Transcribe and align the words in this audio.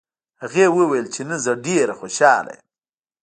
هغې 0.41 0.65
وویل 0.77 1.05
چې 1.13 1.21
نن 1.29 1.37
زه 1.45 1.51
ډېره 1.65 1.93
خوشحاله 1.99 2.51
یم 2.57 2.61